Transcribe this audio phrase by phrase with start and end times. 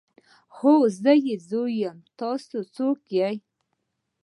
[0.57, 0.73] هو
[1.03, 3.35] زه يې زوی يم تاسې څوک يئ.